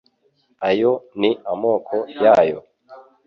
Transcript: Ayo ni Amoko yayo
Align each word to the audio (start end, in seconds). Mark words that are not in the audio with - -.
Ayo 0.69 0.91
ni 1.19 1.31
Amoko 1.51 1.95
yayo 2.23 2.59